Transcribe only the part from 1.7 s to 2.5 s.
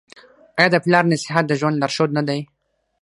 لارښود نه دی؟